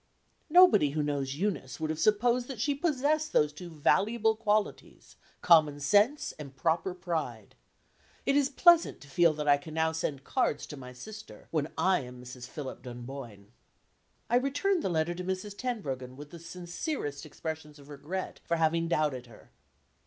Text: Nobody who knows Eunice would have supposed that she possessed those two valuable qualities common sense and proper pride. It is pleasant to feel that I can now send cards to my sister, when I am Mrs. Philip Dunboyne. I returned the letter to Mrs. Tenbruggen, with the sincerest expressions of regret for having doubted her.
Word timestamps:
Nobody 0.49 0.89
who 0.97 1.03
knows 1.03 1.35
Eunice 1.35 1.79
would 1.79 1.91
have 1.91 1.99
supposed 1.99 2.47
that 2.47 2.59
she 2.59 2.73
possessed 2.73 3.33
those 3.33 3.53
two 3.53 3.69
valuable 3.69 4.35
qualities 4.35 5.15
common 5.43 5.79
sense 5.79 6.31
and 6.39 6.55
proper 6.55 6.95
pride. 6.95 7.53
It 8.25 8.35
is 8.35 8.49
pleasant 8.49 8.99
to 9.01 9.07
feel 9.07 9.31
that 9.35 9.47
I 9.47 9.57
can 9.57 9.75
now 9.75 9.91
send 9.91 10.23
cards 10.23 10.65
to 10.65 10.75
my 10.75 10.91
sister, 10.91 11.49
when 11.51 11.67
I 11.77 11.99
am 11.99 12.19
Mrs. 12.19 12.47
Philip 12.47 12.81
Dunboyne. 12.81 13.51
I 14.27 14.37
returned 14.37 14.81
the 14.81 14.89
letter 14.89 15.13
to 15.13 15.23
Mrs. 15.23 15.55
Tenbruggen, 15.55 16.15
with 16.15 16.31
the 16.31 16.39
sincerest 16.39 17.23
expressions 17.23 17.77
of 17.77 17.87
regret 17.87 18.39
for 18.43 18.55
having 18.57 18.87
doubted 18.87 19.27
her. 19.27 19.51